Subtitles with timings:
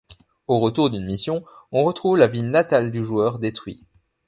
[0.47, 3.85] Au retour d’une mission, on retrouve la ville natale du joueur détruit.